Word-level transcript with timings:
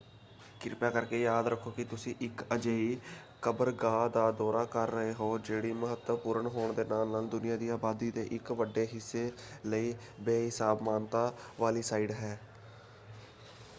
ਕਿਰਪਾ 0.61 0.89
ਕਰਕੇ 0.89 1.19
ਯਾਦ 1.21 1.47
ਰੱਖੋ 1.47 1.71
ਕਿ 1.71 1.83
ਤੁਸੀਂ 1.83 2.13
ਇੱਕ 2.21 2.43
ਅਜਿਹੀ 2.53 2.97
ਕਬਰਗਾਹ 3.41 4.07
ਦਾ 4.09 4.29
ਦੌਰਾ 4.31 4.63
ਕਰ 4.67 4.89
ਰਹੇ 4.89 5.13
ਹੋ 5.13 5.37
ਜਿਹੜੀ 5.39 5.71
ਮਹੱਤਵਪੂਰਨ 5.73 6.47
ਹੋਣ 6.47 6.73
ਦੇ 6.73 6.83
ਨਾਲ 6.85 7.07
ਨਾਲ 7.07 7.27
ਦੁਨੀਆਂ 7.27 7.57
ਦੀ 7.57 7.69
ਆਬਾਦੀ 7.69 8.09
ਦੇ 8.11 8.27
ਇੱਕ 8.31 8.51
ਵੱਡੇ 8.53 8.87
ਹਿੱਸੇ 8.93 9.31
ਲਈ 9.65 9.93
ਬੇਹਿਸਾਬ 10.21 10.81
ਮਾਨਤਾ 10.81 11.31
ਵਾਲੀ 11.59 11.81
ਸਾਈਟ 11.83 12.11
ਹੈ। 12.13 12.37